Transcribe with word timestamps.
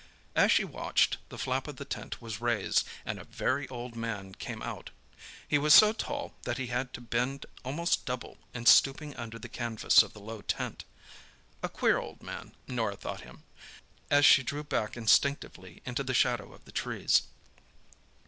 As 0.35 0.51
she 0.51 0.63
watched, 0.63 1.17
the 1.29 1.37
flap 1.37 1.67
of 1.67 1.75
the 1.75 1.85
tent 1.85 2.19
was 2.19 2.41
raised, 2.41 2.87
and 3.05 3.19
a 3.19 3.23
very 3.25 3.69
old 3.69 3.95
man 3.95 4.33
came 4.33 4.63
out. 4.63 4.89
He 5.47 5.59
was 5.59 5.75
so 5.75 5.93
tall 5.93 6.33
that 6.41 6.57
he 6.57 6.65
had 6.73 6.91
to 6.93 7.01
bend 7.01 7.45
almost 7.63 8.03
double 8.03 8.39
in 8.51 8.65
stooping 8.65 9.15
under 9.15 9.37
the 9.37 9.47
canvas 9.47 10.01
of 10.01 10.13
the 10.13 10.19
low 10.19 10.41
tent. 10.41 10.85
A 11.61 11.69
queer 11.69 11.99
old 11.99 12.23
man, 12.23 12.55
Norah 12.67 12.95
thought 12.97 13.21
him, 13.21 13.43
as 14.09 14.25
she 14.25 14.41
drew 14.41 14.63
back 14.63 14.97
instinctively 14.97 15.83
into 15.85 16.03
the 16.03 16.15
shadow 16.15 16.51
of 16.51 16.65
the 16.65 16.71
trees. 16.71 17.21